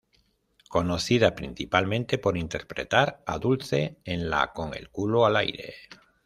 Conocida 0.67 1.35
principalmente 1.35 2.17
por 2.17 2.35
interpretar 2.35 3.21
a 3.27 3.37
Dulce 3.37 3.99
en 4.03 4.31
la 4.31 4.51
Con 4.51 4.73
el 4.73 4.89
culo 4.89 5.27
al 5.27 5.35
aire. 5.37 5.75